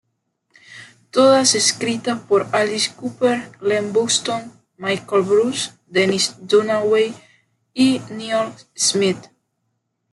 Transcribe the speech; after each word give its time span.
Todas 1.11 1.53
escritas 1.53 2.19
por 2.21 2.47
Alice 2.53 2.91
Cooper, 2.95 3.51
Glen 3.59 3.93
Buxton, 3.93 4.51
Michael 4.77 5.21
Bruce, 5.21 5.73
Dennis 5.85 6.35
Dunaway 6.39 7.13
y 7.75 8.01
Neal 8.09 8.51
Smith. 8.73 9.27